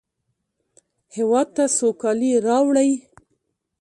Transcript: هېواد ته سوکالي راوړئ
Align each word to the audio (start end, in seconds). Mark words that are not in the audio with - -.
هېواد 1.15 1.47
ته 1.55 1.63
سوکالي 1.77 2.31
راوړئ 2.47 2.91